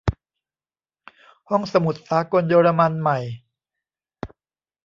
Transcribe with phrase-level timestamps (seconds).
[1.49, 3.19] ห้องสมุดสากลเยอรมันใหม่